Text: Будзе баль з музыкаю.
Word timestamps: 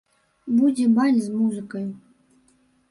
Будзе 0.57 0.87
баль 0.95 1.21
з 1.27 1.31
музыкаю. 1.37 1.87